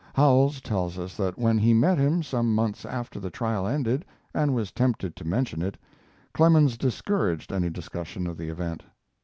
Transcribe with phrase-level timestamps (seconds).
[0.15, 4.55] Howells tells us that when he met him some months after the trial ended, and
[4.55, 5.77] was tempted to mention it,
[6.33, 8.81] Clemens discouraged any discussion of the event.